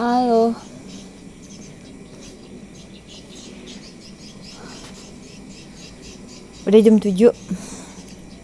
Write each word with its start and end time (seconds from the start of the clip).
Halo. 0.00 0.56
Udah 6.64 6.80
jam 6.80 6.96
7. 6.96 7.36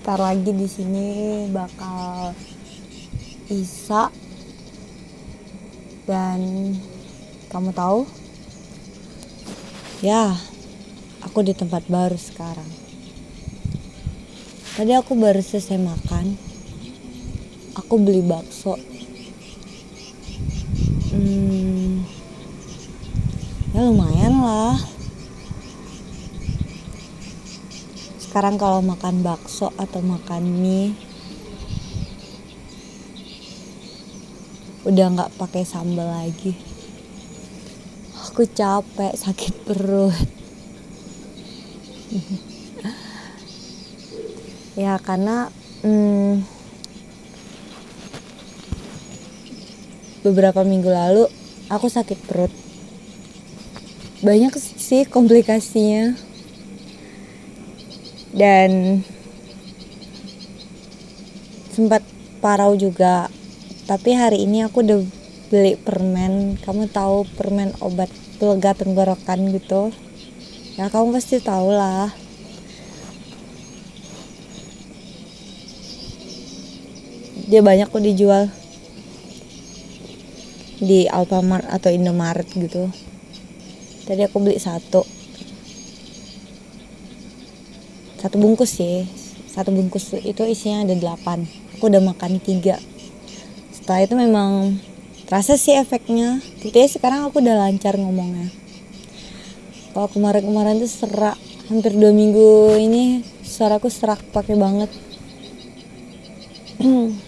Ntar 0.05 0.21
lagi 0.21 0.53
di 0.53 0.69
sini 0.69 1.09
bakal 1.49 2.37
Isa 3.49 4.13
dan 6.05 6.77
kamu 7.49 7.73
tahu? 7.73 8.05
Ya, 10.05 10.37
aku 11.25 11.41
di 11.41 11.57
tempat 11.57 11.89
baru 11.89 12.21
sekarang. 12.21 12.69
Tadi 14.77 14.93
aku 14.93 15.17
baru 15.17 15.41
selesai 15.41 15.81
makan. 15.81 16.37
Aku 17.81 17.97
beli 17.97 18.21
bakso. 18.21 18.96
Hmm, 21.17 22.05
ya 23.73 23.81
lumayan 23.89 24.37
lah. 24.37 24.77
Sekarang 28.21 28.61
kalau 28.61 28.85
makan 28.85 29.25
bakso 29.25 29.73
atau 29.81 30.05
makan 30.05 30.45
mie 30.61 30.93
udah 34.85 35.07
nggak 35.09 35.41
pakai 35.41 35.65
sambal 35.65 36.05
lagi. 36.05 36.53
Aku 38.29 38.45
capek, 38.45 39.17
sakit 39.17 39.65
perut. 39.65 40.13
ya 44.85 45.01
karena 45.01 45.49
hmm, 45.81 46.56
beberapa 50.27 50.67
minggu 50.67 50.91
lalu 50.91 51.31
aku 51.71 51.87
sakit 51.87 52.19
perut. 52.27 52.51
Banyak 54.27 54.59
sih 54.59 55.07
komplikasinya. 55.07 56.19
Dan 58.35 59.01
sempat 61.71 62.03
parau 62.43 62.75
juga. 62.75 63.31
Tapi 63.87 64.19
hari 64.19 64.43
ini 64.43 64.67
aku 64.67 64.83
udah 64.83 65.01
beli 65.47 65.79
permen. 65.79 66.59
Kamu 66.59 66.91
tahu 66.91 67.23
permen 67.39 67.71
obat 67.79 68.11
pelega 68.43 68.75
tenggorokan 68.75 69.55
gitu? 69.55 69.95
Ya 70.75 70.91
kamu 70.91 71.15
pasti 71.15 71.39
tahu 71.39 71.71
lah. 71.71 72.11
Dia 77.47 77.63
banyak 77.63 77.87
kok 77.95 78.03
dijual 78.03 78.51
di 80.77 81.09
Alfamart 81.09 81.65
atau 81.73 81.89
Indomaret 81.89 82.49
gitu. 82.53 82.93
Tadi 84.07 84.23
aku 84.23 84.39
beli 84.39 84.61
satu. 84.61 85.03
Satu 88.21 88.37
bungkus 88.37 88.77
sih. 88.77 89.09
Satu 89.51 89.73
bungkus 89.73 90.13
itu 90.21 90.43
isinya 90.45 90.85
ada 90.85 90.95
delapan. 90.95 91.49
Aku 91.77 91.89
udah 91.89 92.03
makan 92.05 92.39
tiga. 92.39 92.77
Setelah 93.73 94.01
itu 94.05 94.15
memang 94.15 94.77
terasa 95.27 95.57
sih 95.57 95.75
efeknya. 95.75 96.39
Buktinya 96.61 96.89
sekarang 96.89 97.21
aku 97.27 97.41
udah 97.41 97.67
lancar 97.67 97.97
ngomongnya. 97.97 98.53
Kalau 99.97 100.09
kemarin-kemarin 100.13 100.79
tuh 100.79 100.93
serak. 100.93 101.39
Hampir 101.67 101.99
dua 101.99 102.15
minggu 102.15 102.79
ini 102.79 103.27
suaraku 103.43 103.91
serak 103.91 104.23
pakai 104.31 104.55
banget. 104.55 104.91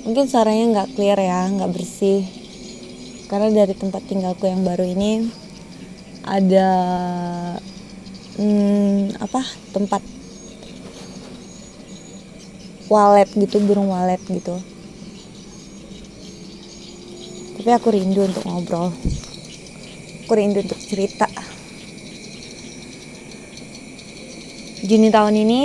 Mungkin 0.00 0.32
suaranya 0.32 0.64
nggak 0.72 0.96
clear 0.96 1.20
ya, 1.20 1.44
nggak 1.52 1.72
bersih. 1.76 2.24
Karena 3.28 3.52
dari 3.52 3.76
tempat 3.76 4.00
tinggalku 4.08 4.48
yang 4.48 4.64
baru 4.64 4.88
ini 4.88 5.28
ada 6.24 6.68
hmm, 8.40 9.20
apa 9.20 9.44
tempat 9.76 10.00
walet 12.88 13.28
gitu, 13.36 13.60
burung 13.60 13.92
walet 13.92 14.24
gitu. 14.24 14.56
Tapi 17.60 17.70
aku 17.76 17.92
rindu 17.92 18.24
untuk 18.24 18.40
ngobrol. 18.48 18.88
Aku 20.24 20.32
rindu 20.32 20.64
untuk 20.64 20.80
cerita. 20.80 21.28
Juni 24.80 25.12
tahun 25.12 25.36
ini 25.44 25.60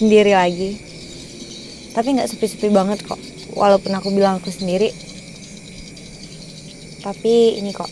sendiri 0.00 0.32
lagi 0.32 0.93
tapi 1.94 2.18
nggak 2.18 2.26
sepi-sepi 2.26 2.74
banget 2.74 3.06
kok. 3.06 3.18
Walaupun 3.54 3.94
aku 3.94 4.10
bilang 4.10 4.42
aku 4.42 4.50
sendiri. 4.50 4.90
Tapi 7.06 7.62
ini 7.62 7.70
kok. 7.70 7.86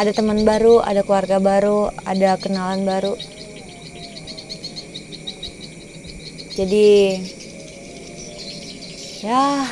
Ada 0.00 0.16
teman 0.16 0.48
baru 0.48 0.80
ada 0.80 1.04
keluarga 1.04 1.36
baru 1.36 1.92
ada 2.08 2.40
kenalan 2.40 2.88
baru. 2.88 3.12
Jadi 6.56 7.20
ya 9.20 9.68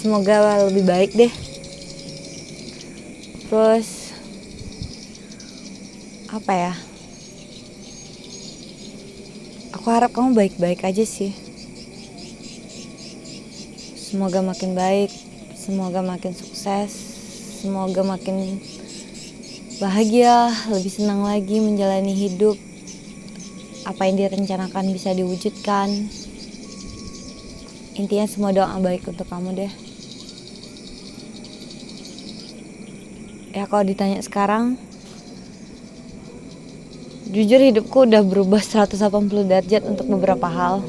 semoga 0.00 0.64
lebih 0.64 0.88
baik 0.88 1.12
deh. 1.12 1.32
Terus 3.52 4.16
apa 6.32 6.52
ya 6.56 6.74
aku 9.84 9.92
harap 9.92 10.16
kamu 10.16 10.32
baik-baik 10.32 10.80
aja 10.80 11.04
sih. 11.04 11.36
Semoga 14.00 14.40
makin 14.40 14.72
baik 14.72 15.12
semoga 15.52 16.00
makin 16.00 16.32
sukses 16.32 16.88
semoga 17.60 18.00
makin 18.00 18.64
bahagia 19.84 20.48
lebih 20.72 20.88
senang 20.88 21.20
lagi 21.20 21.60
menjalani 21.60 22.16
hidup. 22.16 22.56
Apa 23.84 24.08
yang 24.08 24.24
direncanakan 24.24 24.88
bisa 24.88 25.12
diwujudkan. 25.12 25.92
Intinya 28.00 28.24
semua 28.24 28.56
doa 28.56 28.80
baik 28.80 29.04
untuk 29.04 29.28
kamu 29.28 29.52
deh. 29.52 29.72
Ya 33.52 33.68
kalau 33.68 33.84
ditanya 33.84 34.24
sekarang 34.24 34.80
jujur 37.34 37.58
hidupku 37.58 38.06
udah 38.06 38.22
berubah 38.22 38.62
180 38.62 38.94
derajat 39.50 39.82
untuk 39.82 40.06
beberapa 40.06 40.46
hal. 40.46 40.86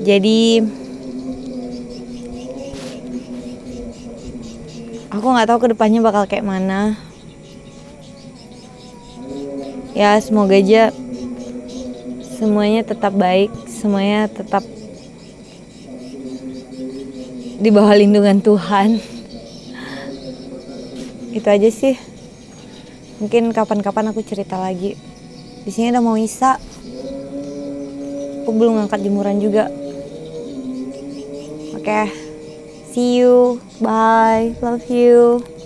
Jadi 0.00 0.64
aku 5.12 5.26
nggak 5.28 5.48
tahu 5.52 5.58
ke 5.60 5.68
depannya 5.76 6.00
bakal 6.00 6.24
kayak 6.24 6.48
mana. 6.48 6.96
Ya 9.92 10.16
semoga 10.24 10.56
aja 10.56 10.96
semuanya 12.40 12.80
tetap 12.80 13.12
baik, 13.12 13.52
semuanya 13.68 14.24
tetap 14.32 14.64
di 17.60 17.68
bawah 17.68 17.92
lindungan 17.92 18.40
Tuhan 18.40 19.19
itu 21.30 21.46
aja 21.46 21.68
sih. 21.70 21.94
Mungkin 23.22 23.52
kapan-kapan 23.52 24.10
aku 24.10 24.24
cerita 24.24 24.56
lagi. 24.56 24.96
Di 25.62 25.70
sini 25.70 25.92
udah 25.92 26.02
mau 26.02 26.16
isa 26.16 26.56
aku 28.42 28.50
belum 28.56 28.82
ngangkat 28.82 29.00
jemuran 29.04 29.38
juga. 29.38 29.70
Oke. 31.76 31.86
Okay. 31.86 32.06
see 32.90 33.22
you. 33.22 33.62
Bye. 33.78 34.58
Love 34.58 34.90
you 34.90 35.59